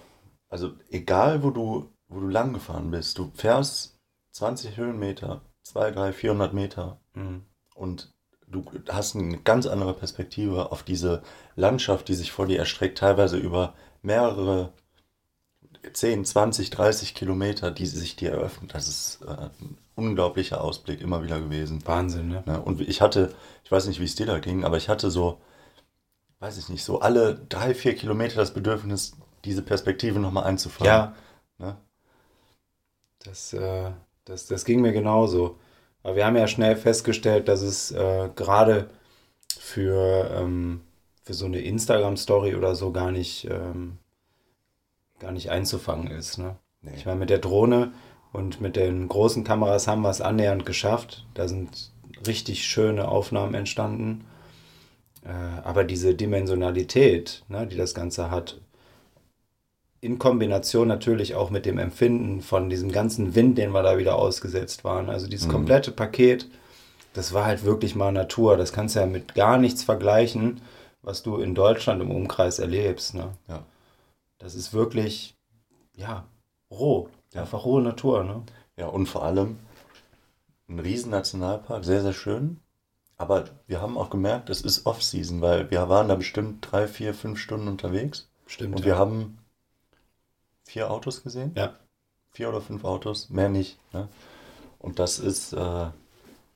also 0.48 0.72
egal 0.90 1.42
wo 1.42 1.50
du, 1.50 1.90
wo 2.08 2.20
du 2.20 2.28
lang 2.28 2.52
gefahren 2.52 2.90
bist, 2.90 3.18
du 3.18 3.32
fährst 3.34 3.98
20 4.32 4.76
Höhenmeter, 4.76 5.40
2, 5.62 5.90
3, 5.92 6.12
400 6.12 6.52
Meter 6.52 7.00
Mhm. 7.14 7.42
und 7.74 8.12
du 8.46 8.64
hast 8.88 9.16
eine 9.16 9.38
ganz 9.38 9.66
andere 9.66 9.94
Perspektive 9.94 10.70
auf 10.72 10.82
diese 10.82 11.22
Landschaft, 11.56 12.08
die 12.08 12.14
sich 12.14 12.32
vor 12.32 12.46
dir 12.46 12.58
erstreckt, 12.58 12.98
teilweise 12.98 13.36
über 13.38 13.74
mehrere 14.02 14.72
10, 15.92 16.24
20, 16.24 16.70
30 16.70 17.14
Kilometer, 17.14 17.70
die 17.70 17.86
sich 17.86 18.16
dir 18.16 18.32
eröffnet. 18.32 18.74
Das 18.74 18.88
ist 18.88 19.20
äh, 19.26 19.50
ein 19.60 19.78
unglaublicher 19.96 20.60
Ausblick 20.62 21.00
immer 21.00 21.22
wieder 21.22 21.40
gewesen. 21.40 21.82
Wahnsinn, 21.86 22.28
ne? 22.28 22.42
Ne? 22.46 22.60
Und 22.60 22.80
ich 22.80 23.00
hatte, 23.00 23.34
ich 23.64 23.70
weiß 23.70 23.86
nicht, 23.86 24.00
wie 24.00 24.04
es 24.04 24.14
dir 24.14 24.26
da 24.26 24.38
ging, 24.38 24.64
aber 24.64 24.76
ich 24.78 24.88
hatte 24.88 25.10
so, 25.10 25.40
weiß 26.40 26.58
ich 26.58 26.68
nicht, 26.68 26.84
so 26.84 27.00
alle 27.00 27.34
drei, 27.48 27.74
vier 27.74 27.94
Kilometer 27.96 28.36
das 28.36 28.54
Bedürfnis, 28.54 29.16
diese 29.44 29.62
Perspektive 29.62 30.18
nochmal 30.20 30.44
einzufangen. 30.44 30.86
Ja, 30.86 31.14
Ne? 31.58 31.76
das, 33.24 33.52
äh, 33.52 33.92
das, 34.24 34.46
das 34.46 34.64
ging 34.64 34.80
mir 34.80 34.92
genauso. 34.92 35.58
Aber 36.04 36.16
wir 36.16 36.26
haben 36.26 36.36
ja 36.36 36.46
schnell 36.46 36.76
festgestellt, 36.76 37.48
dass 37.48 37.62
es 37.62 37.90
äh, 37.90 38.28
gerade 38.36 38.90
für, 39.58 40.30
ähm, 40.36 40.82
für 41.24 41.32
so 41.32 41.46
eine 41.46 41.60
Instagram-Story 41.60 42.54
oder 42.54 42.74
so 42.74 42.92
gar 42.92 43.10
nicht, 43.10 43.48
ähm, 43.50 43.96
gar 45.18 45.32
nicht 45.32 45.50
einzufangen 45.50 46.08
ist. 46.08 46.38
Ne? 46.38 46.56
Nee. 46.82 46.92
Ich 46.96 47.06
meine, 47.06 47.18
mit 47.18 47.30
der 47.30 47.38
Drohne 47.38 47.92
und 48.32 48.60
mit 48.60 48.76
den 48.76 49.08
großen 49.08 49.44
Kameras 49.44 49.88
haben 49.88 50.02
wir 50.02 50.10
es 50.10 50.20
annähernd 50.20 50.66
geschafft. 50.66 51.26
Da 51.32 51.48
sind 51.48 51.90
richtig 52.26 52.66
schöne 52.66 53.08
Aufnahmen 53.08 53.54
entstanden. 53.54 54.26
Äh, 55.24 55.30
aber 55.62 55.84
diese 55.84 56.14
Dimensionalität, 56.14 57.44
ne, 57.48 57.66
die 57.66 57.76
das 57.76 57.94
Ganze 57.94 58.30
hat, 58.30 58.60
in 60.04 60.18
Kombination 60.18 60.86
natürlich 60.86 61.34
auch 61.34 61.48
mit 61.48 61.64
dem 61.64 61.78
Empfinden 61.78 62.42
von 62.42 62.68
diesem 62.68 62.92
ganzen 62.92 63.34
Wind, 63.34 63.56
den 63.56 63.72
wir 63.72 63.82
da 63.82 63.96
wieder 63.96 64.16
ausgesetzt 64.16 64.84
waren. 64.84 65.08
Also 65.08 65.26
dieses 65.26 65.48
komplette 65.48 65.92
Paket, 65.92 66.46
das 67.14 67.32
war 67.32 67.46
halt 67.46 67.64
wirklich 67.64 67.94
mal 67.94 68.12
Natur. 68.12 68.58
Das 68.58 68.74
kannst 68.74 68.96
du 68.96 69.00
ja 69.00 69.06
mit 69.06 69.34
gar 69.34 69.56
nichts 69.56 69.82
vergleichen, 69.82 70.60
was 71.00 71.22
du 71.22 71.38
in 71.38 71.54
Deutschland 71.54 72.02
im 72.02 72.10
Umkreis 72.10 72.58
erlebst. 72.58 73.14
Ne? 73.14 73.30
Ja. 73.48 73.62
Das 74.36 74.54
ist 74.54 74.74
wirklich, 74.74 75.36
ja, 75.96 76.26
roh. 76.70 77.08
Einfach 77.34 77.64
rohe 77.64 77.80
Natur. 77.80 78.24
Ne? 78.24 78.42
ja, 78.76 78.88
und 78.88 79.06
vor 79.06 79.24
allem 79.24 79.58
ein 80.68 80.80
riesen 80.80 81.12
Nationalpark, 81.12 81.82
sehr, 81.82 82.02
sehr 82.02 82.12
schön. 82.12 82.60
Aber 83.16 83.44
wir 83.66 83.80
haben 83.80 83.96
auch 83.96 84.10
gemerkt, 84.10 84.50
es 84.50 84.60
ist 84.60 84.84
Off-Season, 84.84 85.40
weil 85.40 85.70
wir 85.70 85.88
waren 85.88 86.08
da 86.08 86.14
bestimmt 86.14 86.66
drei, 86.70 86.88
vier, 86.88 87.14
fünf 87.14 87.38
Stunden 87.38 87.68
unterwegs. 87.68 88.28
Stimmt. 88.46 88.76
Und 88.76 88.84
wir 88.84 88.98
haben 88.98 89.38
vier 90.64 90.90
Autos 90.90 91.22
gesehen. 91.22 91.52
Ja. 91.54 91.74
Vier 92.32 92.48
oder 92.48 92.60
fünf 92.60 92.84
Autos, 92.84 93.30
mehr 93.30 93.48
nicht. 93.48 93.78
Ne? 93.92 94.08
Und 94.78 94.98
das 94.98 95.18
ist, 95.18 95.52
äh, 95.52 95.86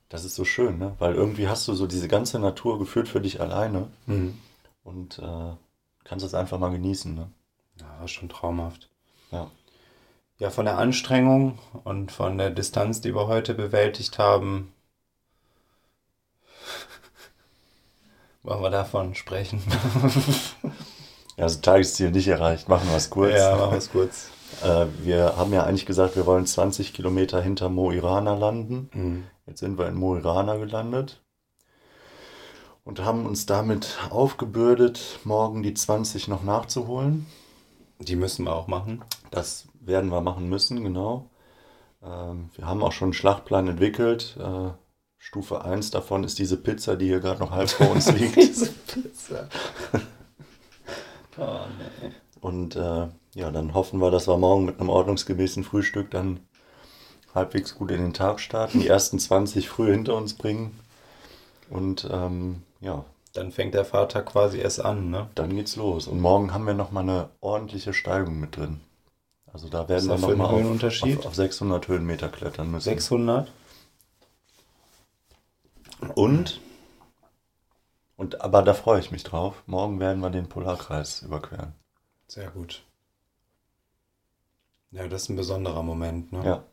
das 0.09 0.25
ist 0.25 0.35
so 0.35 0.43
schön, 0.45 0.77
ne? 0.77 0.95
weil 0.99 1.15
irgendwie 1.15 1.47
hast 1.47 1.67
du 1.67 1.73
so 1.73 1.87
diese 1.87 2.07
ganze 2.07 2.37
Natur 2.39 2.77
gefühlt 2.79 3.07
für 3.07 3.21
dich 3.21 3.39
alleine 3.39 3.87
Mhm. 4.05 4.37
und 4.83 5.19
äh, 5.19 5.53
kannst 6.03 6.25
es 6.25 6.33
einfach 6.33 6.59
mal 6.59 6.71
genießen. 6.71 7.13
Ne? 7.15 7.31
Ja, 7.79 7.99
war 7.99 8.07
schon 8.07 8.27
traumhaft. 8.29 8.89
Ja. 9.31 9.49
Ja, 10.37 10.49
von 10.49 10.65
der 10.65 10.77
Anstrengung 10.77 11.59
und 11.83 12.11
von 12.11 12.37
der 12.37 12.49
Distanz, 12.49 13.01
die 13.01 13.13
wir 13.13 13.27
heute 13.27 13.53
bewältigt 13.53 14.17
haben, 14.19 14.73
wollen 18.43 18.61
wir 18.61 18.69
davon 18.69 19.15
sprechen. 19.15 19.61
Ja, 21.39 21.43
also 21.43 21.61
Tagesziel 21.61 22.11
nicht 22.11 22.27
erreicht. 22.27 22.67
Machen 22.67 22.89
wir 22.89 22.97
es 22.97 23.09
kurz. 23.09 23.33
Ja, 23.33 23.55
machen 23.55 23.71
wir 23.71 23.77
es 23.77 23.91
kurz. 23.91 24.29
Äh, 24.63 24.87
wir 25.03 25.37
haben 25.37 25.53
ja 25.53 25.63
eigentlich 25.63 25.85
gesagt, 25.85 26.15
wir 26.17 26.25
wollen 26.25 26.45
20 26.45 26.91
Kilometer 26.91 27.39
hinter 27.39 27.69
Mo 27.69 27.91
i 27.91 27.99
Rana 27.99 28.33
landen. 28.33 28.89
Mhm. 28.93 29.23
Jetzt 29.45 29.59
sind 29.59 29.77
wir 29.77 29.87
in 29.87 29.93
Mo 29.93 30.17
i 30.17 30.19
Rana 30.19 30.57
gelandet 30.57 31.21
und 32.83 33.05
haben 33.05 33.27
uns 33.27 33.45
damit 33.45 33.99
aufgebürdet, 34.09 35.19
morgen 35.23 35.61
die 35.61 35.75
20 35.75 36.27
noch 36.27 36.43
nachzuholen. 36.43 37.27
Die 37.99 38.15
müssen 38.15 38.45
wir 38.45 38.55
auch 38.55 38.67
machen. 38.67 39.03
Das 39.29 39.67
werden 39.79 40.09
wir 40.09 40.19
machen 40.21 40.49
müssen, 40.49 40.83
genau. 40.83 41.29
Ähm, 42.03 42.49
wir 42.55 42.65
haben 42.65 42.83
auch 42.83 42.91
schon 42.91 43.09
einen 43.09 43.13
Schlachtplan 43.13 43.67
entwickelt. 43.67 44.35
Äh, 44.39 44.71
Stufe 45.19 45.63
1 45.63 45.91
davon 45.91 46.23
ist 46.23 46.39
diese 46.39 46.57
Pizza, 46.57 46.95
die 46.95 47.05
hier 47.05 47.19
gerade 47.19 47.39
noch 47.39 47.51
halb 47.51 47.69
vor 47.69 47.91
uns 47.91 48.11
liegt. 48.17 48.35
Diese 48.35 48.71
Pizza. 48.71 49.47
Oh, 51.39 51.59
nee. 51.77 52.11
Und 52.41 52.75
äh, 52.75 53.07
ja, 53.35 53.51
dann 53.51 53.73
hoffen 53.73 53.99
wir, 53.99 54.11
dass 54.11 54.27
wir 54.27 54.37
morgen 54.37 54.65
mit 54.65 54.79
einem 54.79 54.89
ordnungsgemäßen 54.89 55.63
Frühstück 55.63 56.11
dann 56.11 56.39
halbwegs 57.35 57.75
gut 57.75 57.91
in 57.91 58.01
den 58.01 58.13
Tag 58.13 58.39
starten, 58.39 58.79
die 58.79 58.87
ersten 58.87 59.19
20 59.19 59.69
früh 59.69 59.91
hinter 59.91 60.15
uns 60.15 60.33
bringen. 60.33 60.79
Und 61.69 62.07
ähm, 62.11 62.63
ja, 62.81 63.05
Dann 63.33 63.51
fängt 63.51 63.75
der 63.75 63.85
Fahrtag 63.85 64.25
quasi 64.25 64.57
erst 64.57 64.83
an, 64.83 65.11
ne? 65.11 65.29
dann 65.35 65.55
geht's 65.55 65.75
los. 65.75 66.07
Und 66.07 66.19
morgen 66.19 66.53
haben 66.53 66.65
wir 66.65 66.73
nochmal 66.73 67.03
eine 67.03 67.29
ordentliche 67.41 67.93
Steigung 67.93 68.39
mit 68.39 68.57
drin. 68.57 68.79
Also 69.53 69.67
da 69.69 69.87
werden 69.87 70.09
wir 70.09 70.17
nochmal 70.17 70.47
auf, 70.47 71.03
auf, 71.03 71.25
auf 71.25 71.35
600 71.35 71.87
Höhenmeter 71.87 72.29
klettern 72.29 72.71
müssen. 72.71 72.85
600? 72.85 73.51
Und, 76.15 76.61
und, 78.19 78.41
aber 78.41 78.61
da 78.61 78.73
freue 78.73 78.99
ich 78.99 79.11
mich 79.11 79.23
drauf. 79.23 79.63
Morgen 79.65 79.99
werden 79.99 80.19
wir 80.19 80.29
den 80.29 80.49
Polarkreis 80.49 81.21
überqueren. 81.21 81.73
Sehr 82.27 82.51
gut. 82.51 82.83
Ja, 84.91 85.07
das 85.07 85.23
ist 85.23 85.29
ein 85.29 85.35
besonderer 85.35 85.83
Moment, 85.83 86.31
ne? 86.31 86.43
Ja, 86.43 86.63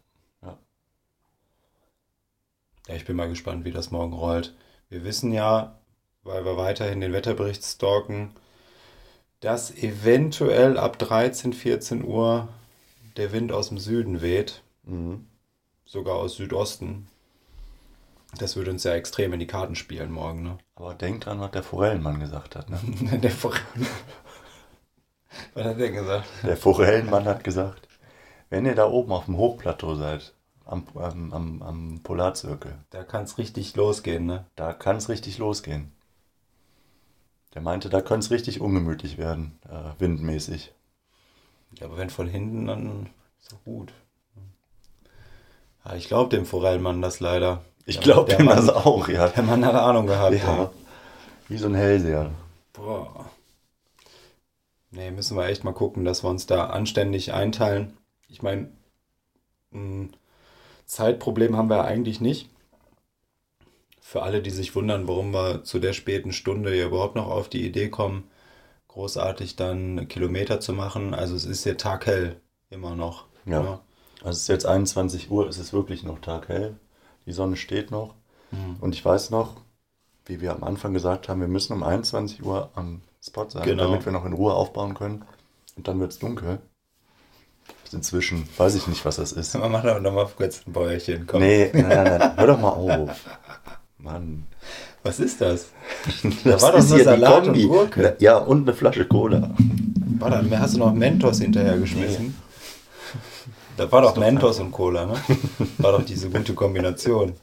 Ja, 2.89 2.95
ich 2.95 3.05
bin 3.05 3.17
mal 3.17 3.29
gespannt, 3.29 3.65
wie 3.65 3.73
das 3.73 3.91
morgen 3.91 4.13
rollt. 4.13 4.55
Wir 4.89 5.05
wissen 5.05 5.33
ja, 5.33 5.79
weil 6.23 6.45
wir 6.45 6.57
weiterhin 6.57 7.01
den 7.01 7.13
Wetterbericht 7.13 7.65
stalken, 7.65 8.35
dass 9.41 9.71
eventuell 9.75 10.79
ab 10.79 10.99
13, 10.99 11.53
14 11.53 12.05
Uhr 12.05 12.49
der 13.17 13.33
Wind 13.33 13.53
aus 13.53 13.69
dem 13.69 13.79
Süden 13.79 14.21
weht, 14.21 14.63
mhm. 14.85 15.27
sogar 15.85 16.17
aus 16.17 16.37
Südosten. 16.37 17.09
Das 18.39 18.55
würde 18.57 18.71
uns 18.71 18.85
ja 18.85 18.95
extrem 18.95 19.33
in 19.33 19.41
die 19.41 19.47
Karten 19.49 19.75
spielen 19.75 20.13
morgen, 20.13 20.43
ne? 20.43 20.59
aber 20.77 20.95
denk 20.95 21.23
dran, 21.23 21.41
was 21.41 21.51
der 21.53 21.63
Forellenmann 21.63 22.21
gesagt 22.21 22.55
hat. 22.55 22.69
Ne? 22.71 22.79
Der 23.23 23.31
Forell- 23.33 23.63
Was 25.55 25.65
hat 25.65 25.79
der 25.81 25.91
gesagt? 25.91 26.29
Der 26.45 26.57
Forellenmann 26.57 27.25
hat 27.25 27.43
gesagt, 27.43 27.89
wenn 28.51 28.67
ihr 28.67 28.75
da 28.75 28.89
oben 28.89 29.13
auf 29.13 29.27
dem 29.27 29.37
Hochplateau 29.37 29.95
seid, 29.97 30.35
am, 30.65 30.87
am, 30.95 31.33
am, 31.33 31.63
am 31.63 32.01
Polarzirkel, 32.03 32.79
Da 32.91 33.05
kann 33.05 33.25
es 33.25 33.39
richtig 33.39 33.75
losgehen, 33.77 34.27
ne? 34.27 34.47
da 34.57 34.73
kann 34.73 34.97
es 34.97 35.09
richtig 35.09 35.39
losgehen. 35.39 35.93
Der 37.55 37.63
meinte, 37.63 37.89
da 37.89 38.01
könnte 38.03 38.27
es 38.27 38.31
richtig 38.31 38.61
ungemütlich 38.61 39.19
werden, 39.19 39.59
äh, 39.69 39.99
windmäßig. 40.01 40.73
Ja, 41.79 41.87
aber 41.87 41.97
wenn 41.97 42.11
von 42.11 42.29
hinten, 42.29 42.67
dann 42.67 43.11
ist 43.41 43.53
doch 43.53 43.63
gut. 43.65 43.93
Ja, 45.85 45.95
ich 45.95 46.09
glaube 46.09 46.37
dem 46.37 46.47
Forellmann 46.47 47.01
das 47.03 47.21
leider. 47.21 47.65
Ich 47.89 48.01
glaube 48.01 48.35
dem 48.35 48.47
Mann- 48.47 48.57
das 48.57 48.69
auch, 48.69 49.09
ja. 49.09 49.29
Der 49.29 49.43
Mann 49.45 49.65
hat 49.65 49.75
Ahnung 49.75 50.07
gehabt. 50.07 50.35
ja. 50.37 50.65
ey. 50.65 50.69
Wie 51.49 51.57
so 51.59 51.69
ein 51.69 51.75
Hellseher. 51.75 52.31
Boah. 52.73 53.31
Nee, 54.91 55.11
müssen 55.13 55.37
wir 55.37 55.47
echt 55.47 55.63
mal 55.65 55.73
gucken, 55.73 56.05
dass 56.05 56.25
wir 56.25 56.31
uns 56.31 56.47
da 56.47 56.67
anständig 56.67 57.33
einteilen. 57.33 57.97
Ich 58.29 58.43
meine, 58.43 58.71
ein 59.73 60.13
Zeitproblem 60.87 61.57
haben 61.57 61.69
wir 61.71 61.85
eigentlich 61.85 62.21
nicht. 62.21 62.51
Für 64.01 64.23
alle, 64.23 64.43
die 64.43 64.51
sich 64.51 64.75
wundern, 64.75 65.07
warum 65.09 65.33
wir 65.33 65.65
zu 65.65 65.79
der 65.79 65.93
späten 65.93 66.33
Stunde 66.33 66.73
hier 66.73 66.87
überhaupt 66.87 67.17
noch 67.17 67.29
auf 67.29 67.49
die 67.49 67.67
Idee 67.67 67.89
kommen, 67.89 68.25
großartig 68.89 69.57
dann 69.57 70.09
Kilometer 70.09 70.61
zu 70.61 70.73
machen. 70.73 71.13
Also 71.15 71.35
es 71.37 71.45
ist 71.45 71.65
hier 71.65 71.77
taghell 71.77 72.41
immer 72.71 72.95
noch. 72.97 73.27
Ja. 73.45 73.63
ne? 73.63 73.79
Also 74.21 74.31
es 74.31 74.39
ist 74.43 74.49
jetzt 74.49 74.67
21 74.67 75.31
Uhr, 75.31 75.49
es 75.49 75.59
ist 75.59 75.73
wirklich 75.73 76.03
noch 76.05 76.21
taghell. 76.21 76.77
Die 77.27 77.33
Sonne 77.33 77.57
steht 77.57 77.91
noch. 77.91 78.15
Mhm. 78.53 78.77
Und 78.81 78.95
ich 78.95 79.05
weiß 79.05 79.31
noch, 79.31 79.55
wie 80.25 80.41
wir 80.41 80.53
am 80.53 80.65
Anfang 80.65 80.95
gesagt 80.95 81.29
haben, 81.29 81.41
wir 81.41 81.49
müssen 81.49 81.73
um 81.73 81.83
21 81.83 82.45
Uhr 82.45 82.71
am 82.75 83.01
Spot 83.25 83.49
sein, 83.49 83.65
Genau. 83.65 83.85
damit 83.85 84.05
wir 84.05 84.13
noch 84.13 84.25
in 84.25 84.33
Ruhe 84.33 84.55
aufbauen 84.55 84.95
können. 84.95 85.23
Und 85.77 85.89
dann 85.89 86.01
wird 86.01 86.13
es 86.13 86.19
dunkel. 86.19 86.59
Inzwischen 87.93 88.49
weiß 88.57 88.75
ich 88.75 88.87
nicht, 88.87 89.05
was 89.05 89.17
das 89.17 89.33
ist. 89.33 89.55
Mach 89.59 89.83
doch 89.85 90.01
noch 90.01 90.13
mal 90.13 90.27
kurz 90.37 90.63
ein 90.67 90.73
Bäuerchen. 90.73 91.27
Komm. 91.27 91.41
Nee, 91.41 91.71
nein, 91.73 91.89
nein, 91.89 92.19
nein. 92.19 92.37
Hör 92.37 92.47
doch 92.47 92.61
mal 92.61 92.69
auf. 92.71 93.11
Mann. 93.99 94.47
Was 95.03 95.21
ist 95.21 95.41
das? 95.41 95.69
Das 96.45 96.63
war 96.63 96.73
doch 96.73 96.89
nur 96.89 96.99
Salat 97.01 97.47
und. 97.49 97.63
Gurke. 97.63 98.17
Ja, 98.19 98.39
und 98.39 98.63
eine 98.63 98.75
Flasche 98.77 99.07
Cola. 99.07 99.55
War 100.19 100.31
da, 100.31 100.59
hast 100.59 100.75
du 100.75 100.79
noch 100.79 100.93
Mentos 100.93 101.41
hinterhergeschmissen? 101.41 102.35
Da 103.77 103.91
war 103.93 104.03
doch 104.03 104.17
Mentos 104.17 104.59
und 104.59 104.73
Cola, 104.73 105.07
ne? 105.07 105.15
War 105.79 105.93
doch 105.93 106.05
diese 106.05 106.31
gute 106.31 106.55
Kombination. 106.55 107.35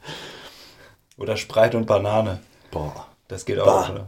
Oder 1.17 1.37
Sprite 1.37 1.77
und 1.77 1.85
Banane. 1.85 2.39
Boah. 2.71 3.07
Das 3.27 3.45
geht 3.45 3.59
auch, 3.59 3.89
oder? 3.89 4.07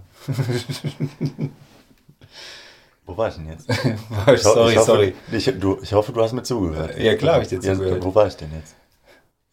Wo 3.05 3.15
war 3.15 3.29
ich 3.29 3.36
denn 3.36 3.48
jetzt? 3.48 3.67
sorry, 4.44 4.72
ich 4.72 4.77
hoffe, 4.77 4.86
sorry. 4.86 5.13
Ich, 5.32 5.46
du, 5.60 5.77
ich 5.82 5.94
hoffe, 5.94 6.12
du 6.12 6.22
hast 6.22 6.34
mir 6.34 6.41
zugehört. 6.44 6.98
Ja, 6.98 7.15
klar 7.15 7.36
hab 7.36 7.44
ich 7.44 7.50
dir 7.50 7.60
Ja, 7.62 7.75
zugehört. 7.75 8.03
Wo 8.03 8.15
war 8.15 8.25
ich 8.27 8.36
denn 8.36 8.50
jetzt? 8.58 8.75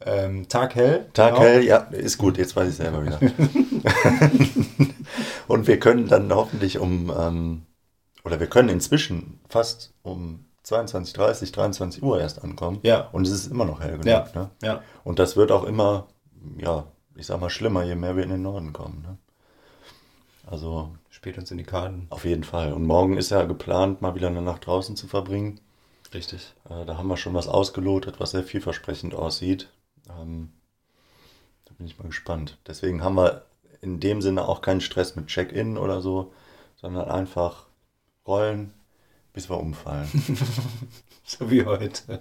Ähm, 0.04 0.48
Tag 0.48 0.74
hell. 0.74 1.06
Tag 1.12 1.34
genau. 1.34 1.46
hell, 1.46 1.64
ja, 1.64 1.76
ist 1.76 2.18
gut, 2.18 2.38
jetzt 2.38 2.56
weiß 2.56 2.68
ich 2.68 2.76
selber 2.76 3.04
wieder. 3.04 3.20
Und 5.48 5.66
wir 5.66 5.78
können 5.78 6.08
dann 6.08 6.34
hoffentlich 6.34 6.78
um, 6.78 7.12
ähm, 7.16 7.66
oder 8.24 8.40
wir 8.40 8.46
können 8.46 8.70
inzwischen 8.70 9.40
fast 9.48 9.92
um 10.02 10.46
22, 10.62 11.12
30, 11.14 11.52
23 11.52 12.02
Uhr 12.02 12.20
erst 12.20 12.42
ankommen. 12.42 12.78
Ja. 12.82 13.08
Und 13.12 13.26
es 13.26 13.32
ist 13.32 13.50
immer 13.50 13.64
noch 13.64 13.80
hell 13.80 13.98
genug. 13.98 14.06
Ja. 14.06 14.28
Ne? 14.34 14.50
Ja. 14.62 14.82
Und 15.04 15.18
das 15.18 15.36
wird 15.36 15.50
auch 15.50 15.64
immer, 15.64 16.06
ja, 16.58 16.84
ich 17.16 17.26
sag 17.26 17.40
mal, 17.40 17.50
schlimmer, 17.50 17.82
je 17.82 17.94
mehr 17.94 18.16
wir 18.16 18.22
in 18.22 18.30
den 18.30 18.42
Norden 18.42 18.72
kommen. 18.72 19.02
Ne? 19.02 19.18
Also 20.46 20.90
Spielt 21.10 21.38
uns 21.38 21.50
in 21.50 21.58
die 21.58 21.64
Karten. 21.64 22.06
auf 22.10 22.24
jeden 22.24 22.44
Fall. 22.44 22.72
Und 22.72 22.84
morgen 22.84 23.16
ist 23.16 23.30
ja 23.30 23.44
geplant, 23.44 24.02
mal 24.02 24.14
wieder 24.14 24.28
eine 24.28 24.42
Nacht 24.42 24.66
draußen 24.66 24.96
zu 24.96 25.06
verbringen. 25.06 25.60
Richtig. 26.14 26.54
Äh, 26.68 26.84
da 26.84 26.96
haben 26.96 27.08
wir 27.08 27.16
schon 27.16 27.34
was 27.34 27.48
ausgelotet, 27.48 28.18
was 28.18 28.32
sehr 28.32 28.42
vielversprechend 28.42 29.14
aussieht. 29.14 29.68
Ähm, 30.08 30.52
da 31.64 31.74
bin 31.74 31.86
ich 31.86 31.98
mal 31.98 32.08
gespannt. 32.08 32.58
Deswegen 32.66 33.02
haben 33.02 33.16
wir 33.16 33.44
in 33.80 34.00
dem 34.00 34.22
Sinne 34.22 34.48
auch 34.48 34.62
keinen 34.62 34.80
Stress 34.80 35.16
mit 35.16 35.26
Check-in 35.26 35.76
oder 35.78 36.00
so, 36.00 36.32
sondern 36.76 37.10
einfach 37.10 37.66
rollen, 38.26 38.72
bis 39.32 39.48
wir 39.50 39.58
umfallen. 39.58 40.08
So 41.24 41.50
wie 41.50 41.64
heute. 41.64 42.20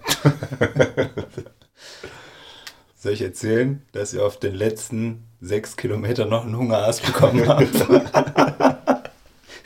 Soll 2.96 3.12
ich 3.12 3.20
erzählen, 3.22 3.82
dass 3.90 4.14
ihr 4.14 4.24
auf 4.24 4.38
den 4.38 4.54
letzten 4.54 5.24
sechs 5.40 5.76
Kilometern 5.76 6.28
noch 6.28 6.44
einen 6.44 6.56
Hungerast 6.56 7.04
bekommen 7.04 7.46
habt? 7.48 7.68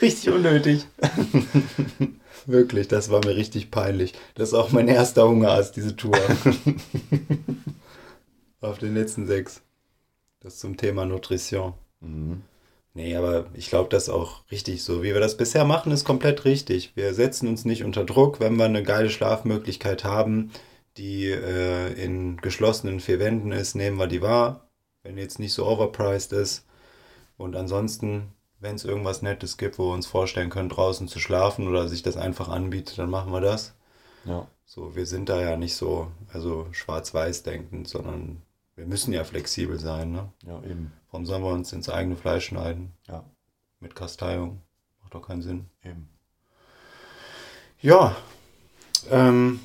richtig 0.00 0.30
unnötig. 0.30 0.86
Wirklich, 2.46 2.88
das 2.88 3.10
war 3.10 3.20
mir 3.24 3.36
richtig 3.36 3.70
peinlich. 3.70 4.14
Das 4.34 4.48
ist 4.48 4.54
auch 4.54 4.72
mein 4.72 4.88
erster 4.88 5.28
Hungerast, 5.28 5.76
diese 5.76 5.94
Tour. 5.94 6.18
auf 8.62 8.78
den 8.78 8.94
letzten 8.94 9.26
sechs. 9.26 9.60
Das 10.40 10.58
zum 10.58 10.78
Thema 10.78 11.04
Nutrition. 11.04 11.74
Mhm. 12.00 12.42
Nee, 12.96 13.14
aber 13.14 13.46
ich 13.54 13.68
glaube, 13.68 13.88
das 13.90 14.04
ist 14.04 14.08
auch 14.08 14.50
richtig 14.50 14.82
so. 14.82 15.02
Wie 15.02 15.12
wir 15.12 15.20
das 15.20 15.36
bisher 15.36 15.64
machen, 15.64 15.92
ist 15.92 16.04
komplett 16.04 16.44
richtig. 16.44 16.92
Wir 16.96 17.14
setzen 17.14 17.48
uns 17.48 17.64
nicht 17.64 17.84
unter 17.84 18.04
Druck, 18.04 18.40
wenn 18.40 18.56
wir 18.56 18.64
eine 18.64 18.82
geile 18.82 19.10
Schlafmöglichkeit 19.10 20.04
haben, 20.04 20.50
die 20.96 21.26
äh, 21.30 21.92
in 21.92 22.38
geschlossenen 22.38 23.00
vier 23.00 23.18
Wänden 23.18 23.52
ist, 23.52 23.74
nehmen 23.74 23.98
wir 23.98 24.06
die 24.06 24.22
wahr. 24.22 24.68
Wenn 25.02 25.18
jetzt 25.18 25.38
nicht 25.38 25.52
so 25.52 25.66
overpriced 25.66 26.32
ist. 26.32 26.64
Und 27.36 27.54
ansonsten 27.54 28.32
wenn 28.60 28.76
es 28.76 28.84
irgendwas 28.84 29.22
Nettes 29.22 29.56
gibt, 29.56 29.78
wo 29.78 29.88
wir 29.88 29.94
uns 29.94 30.06
vorstellen 30.06 30.50
können, 30.50 30.68
draußen 30.68 31.08
zu 31.08 31.18
schlafen 31.18 31.68
oder 31.68 31.88
sich 31.88 32.02
das 32.02 32.16
einfach 32.16 32.48
anbietet, 32.48 32.98
dann 32.98 33.10
machen 33.10 33.32
wir 33.32 33.40
das. 33.40 33.74
Ja. 34.24 34.46
So, 34.64 34.96
wir 34.96 35.06
sind 35.06 35.28
da 35.28 35.40
ja 35.40 35.56
nicht 35.56 35.76
so, 35.76 36.08
also 36.32 36.66
schwarz-weiß 36.72 37.42
denkend, 37.42 37.88
sondern 37.88 38.42
wir 38.74 38.86
müssen 38.86 39.12
ja 39.12 39.24
flexibel 39.24 39.78
sein, 39.78 40.12
ne? 40.12 40.28
Ja, 40.46 40.62
eben. 40.64 40.92
Warum 41.16 41.24
sollen 41.24 41.44
wir 41.44 41.52
uns 41.52 41.72
ins 41.72 41.88
eigene 41.88 42.14
Fleisch 42.14 42.44
schneiden? 42.44 42.92
Ja, 43.08 43.24
Mit 43.80 43.94
Kasteiung. 43.94 44.60
Macht 45.00 45.14
doch 45.14 45.26
keinen 45.26 45.40
Sinn. 45.40 45.70
eben. 45.82 46.10
Ja, 47.80 48.14
ähm, 49.10 49.60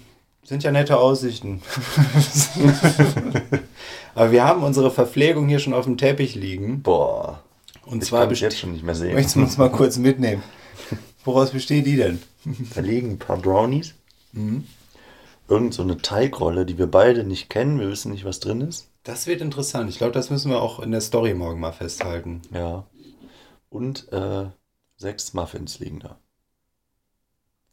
sind 0.46 0.64
ja 0.64 0.72
nette 0.72 0.98
Aussichten. 0.98 1.62
Aber 4.16 4.32
wir 4.32 4.46
haben 4.46 4.64
unsere 4.64 4.92
Verpflegung 4.92 5.50
hier 5.50 5.60
schon 5.60 5.74
auf 5.74 5.84
dem 5.84 5.98
Teppich 5.98 6.36
liegen. 6.36 6.84
Boah. 6.84 7.44
Und 7.86 8.02
ich 8.02 8.08
zwar 8.08 8.28
kann 8.28 8.34
jetzt 8.34 8.58
schon 8.58 8.72
nicht 8.72 8.86
mehr 8.86 8.96
sehen. 8.96 9.14
Möchtest 9.14 9.36
du 9.36 9.42
uns 9.42 9.58
mal 9.58 9.70
kurz 9.70 9.98
mitnehmen? 9.98 10.44
Woraus 11.26 11.52
besteht 11.52 11.86
die 11.86 11.98
denn? 11.98 12.22
Da 12.74 12.80
liegen 12.80 13.12
ein 13.12 13.20
paar 13.20 13.36
Brownies. 13.36 13.94
Mhm. 14.32 14.64
Irgend 15.52 15.74
so 15.74 15.84
eine 15.84 15.98
Teigrolle, 15.98 16.66
die 16.66 16.78
wir 16.78 16.88
beide 16.88 17.26
nicht 17.26 17.50
kennen. 17.50 17.78
Wir 17.78 17.90
wissen 17.90 18.14
nicht, 18.14 18.24
was 18.24 18.40
drin 18.40 18.62
ist. 18.62 18.88
Das 19.04 19.28
wird 19.28 19.42
interessant. 19.42 19.90
Ich 19.90 19.98
glaube, 19.98 20.14
das 20.14 20.30
müssen 20.30 20.50
wir 20.50 20.62
auch 20.62 20.80
in 20.80 20.92
der 20.92 21.02
Story 21.02 21.34
morgen 21.34 21.60
mal 21.60 21.74
festhalten. 21.74 22.42
Ja. 22.54 22.86
Und 23.70 24.10
äh, 24.14 24.46
sechs 24.96 25.34
Muffins 25.34 25.80
liegen 25.80 26.00
da. 26.00 26.18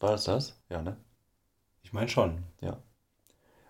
War 0.01 0.11
das 0.11 0.25
das? 0.25 0.59
Ja, 0.69 0.83
ne? 0.83 0.97
Ich 1.85 1.93
meine 1.93 2.09
schon. 2.09 2.43
Ja. 2.61 2.79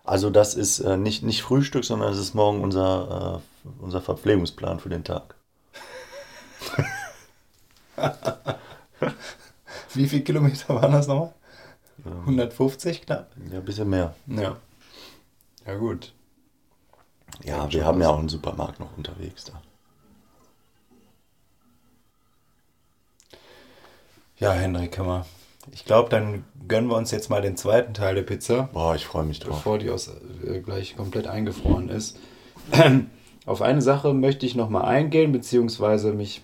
Also 0.03 0.31
das 0.31 0.55
ist 0.55 0.79
äh, 0.79 0.97
nicht, 0.97 1.21
nicht 1.21 1.43
Frühstück, 1.43 1.85
sondern 1.85 2.11
es 2.11 2.17
ist 2.17 2.33
morgen 2.33 2.63
unser, 2.63 3.43
äh, 3.63 3.69
unser 3.79 4.01
Verpflegungsplan 4.01 4.79
für 4.79 4.89
den 4.89 5.03
Tag. 5.03 5.35
Wie 9.93 10.07
viele 10.07 10.23
Kilometer 10.23 10.73
waren 10.73 10.93
das 10.93 11.05
nochmal? 11.07 11.35
Ähm, 12.05 12.19
150 12.21 13.03
knapp? 13.03 13.31
ja, 13.51 13.59
ein 13.59 13.65
bisschen 13.65 13.89
mehr. 13.89 14.15
Ja. 14.27 14.57
Ja, 15.65 15.75
gut. 15.75 16.13
Ja, 17.43 17.71
wir 17.71 17.85
haben 17.85 18.01
ja 18.01 18.09
auch 18.09 18.19
einen 18.19 18.29
Supermarkt 18.29 18.79
noch 18.79 18.97
unterwegs 18.97 19.45
da. 19.45 19.61
Ja, 24.37 24.51
Henrik, 24.53 24.97
mal. 24.99 25.25
Ich 25.71 25.85
glaube, 25.85 26.09
dann 26.09 26.45
gönnen 26.67 26.89
wir 26.89 26.95
uns 26.95 27.11
jetzt 27.11 27.29
mal 27.29 27.41
den 27.41 27.57
zweiten 27.57 27.93
Teil 27.93 28.15
der 28.15 28.23
Pizza. 28.23 28.69
Boah, 28.73 28.95
ich 28.95 29.05
freue 29.05 29.25
mich 29.25 29.39
drauf. 29.39 29.57
bevor 29.57 29.77
die 29.77 29.89
aus, 29.89 30.09
äh, 30.45 30.59
gleich 30.61 30.95
komplett 30.95 31.27
eingefroren 31.27 31.89
ist. 31.89 32.17
Auf 33.45 33.61
eine 33.61 33.81
Sache 33.81 34.13
möchte 34.13 34.45
ich 34.45 34.55
nochmal 34.55 34.85
eingehen, 34.85 35.31
beziehungsweise 35.31 36.13
mich 36.13 36.41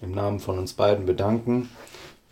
im 0.00 0.12
Namen 0.12 0.40
von 0.40 0.58
uns 0.58 0.72
beiden 0.72 1.06
bedanken. 1.06 1.70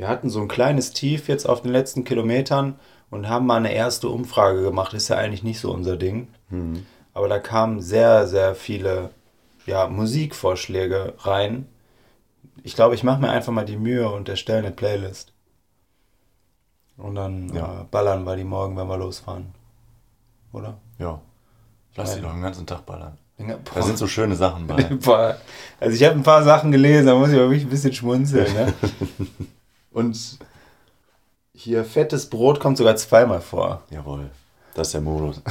Wir 0.00 0.09
hatten 0.09 0.30
so 0.30 0.40
ein 0.40 0.49
kleines 0.49 0.95
Tief 0.95 1.28
jetzt 1.28 1.47
auf 1.47 1.61
den 1.61 1.73
letzten 1.73 2.04
Kilometern 2.04 2.76
und 3.11 3.28
haben 3.28 3.45
mal 3.45 3.59
eine 3.59 3.75
erste 3.75 4.09
Umfrage 4.09 4.62
gemacht. 4.62 4.95
Ist 4.95 5.09
ja 5.09 5.19
eigentlich 5.19 5.42
nicht 5.42 5.61
so 5.61 5.71
unser 5.71 5.99
Ding. 5.99 6.28
Hm. 6.49 6.87
Aber 7.12 7.28
da 7.28 7.38
kamen 7.38 7.83
sehr, 7.83 8.26
sehr 8.26 8.54
viele 8.54 9.11
ja, 9.66 9.88
Musikvorschläge 9.88 11.12
rein. 11.19 11.66
Ich 12.62 12.75
glaube, 12.75 12.95
ich 12.95 13.02
mache 13.04 13.21
mir 13.21 13.28
einfach 13.28 13.52
mal 13.52 13.66
die 13.66 13.76
Mühe 13.76 14.11
und 14.11 14.30
erstelle 14.30 14.61
eine 14.61 14.71
Playlist. 14.71 15.35
Und 16.97 17.16
dann 17.16 17.54
Ja. 17.54 17.83
äh, 17.83 17.85
ballern 17.90 18.25
wir 18.25 18.37
die 18.37 18.45
morgen, 18.45 18.78
wenn 18.78 18.88
wir 18.88 18.97
losfahren. 18.97 19.52
Oder? 20.54 20.78
Ja. 20.99 21.21
Lass 21.97 22.14
die 22.14 22.23
doch 22.23 22.33
den 22.33 22.40
ganzen 22.40 22.64
Tag 22.66 22.87
ballern. 22.87 23.19
Ja, 23.37 23.57
Da 23.75 23.83
sind 23.83 23.99
so 23.99 24.07
schöne 24.07 24.35
Sachen 24.35 24.66
bei. 24.66 24.76
Also 25.78 25.95
ich 25.95 26.04
habe 26.04 26.14
ein 26.14 26.23
paar 26.23 26.42
Sachen 26.42 26.73
gelesen, 26.73 27.04
da 27.04 27.14
muss 27.16 27.28
ich 27.28 27.35
aber 27.37 27.50
wirklich 27.50 27.64
ein 27.64 27.69
bisschen 27.71 27.92
schmunzeln. 27.92 28.50
Ne? 28.54 28.73
Und 29.90 30.38
hier 31.54 31.85
fettes 31.85 32.30
Brot 32.30 32.61
kommt 32.61 32.78
sogar 32.78 32.97
zweimal 32.97 33.40
vor. 33.40 33.82
Jawohl. 33.90 34.30
Das 34.75 34.88
ist 34.88 34.92
der 34.94 35.00
Modus. 35.00 35.42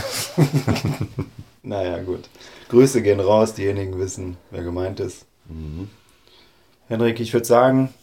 Naja, 1.61 2.01
gut. 2.01 2.29
Grüße 2.69 3.01
gehen 3.01 3.19
raus, 3.19 3.53
diejenigen 3.53 3.99
wissen, 3.99 4.37
wer 4.49 4.63
gemeint 4.63 4.99
ist. 4.99 5.25
Mhm. 5.47 5.89
Henrik, 6.87 7.19
ich 7.19 7.33
würde 7.33 7.45
sagen, 7.45 7.93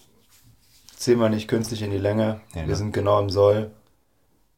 ziehen 0.95 1.19
wir 1.19 1.29
nicht 1.29 1.49
künstlich 1.49 1.83
in 1.83 1.91
die 1.91 1.99
Länge. 1.99 2.41
Ja, 2.55 2.63
ne? 2.63 2.69
Wir 2.69 2.77
sind 2.77 2.93
genau 2.93 3.21
im 3.21 3.31
Soll. 3.31 3.71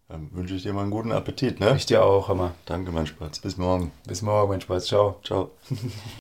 Dann 0.08 0.30
wünsche 0.32 0.54
ich 0.54 0.62
dir 0.62 0.72
mal 0.72 0.82
einen 0.82 0.90
guten 0.90 1.12
Appetit, 1.12 1.60
ne? 1.60 1.76
Ich 1.76 1.86
dir 1.86 2.02
auch, 2.02 2.28
Hammer. 2.28 2.54
Danke, 2.64 2.92
mein 2.92 3.06
Spatz. 3.06 3.38
Bis 3.38 3.56
morgen. 3.56 3.92
Bis 4.06 4.22
morgen, 4.22 4.50
mein 4.50 4.60
Spaß. 4.60 4.86
Ciao. 4.86 5.20
Ciao. 5.22 5.50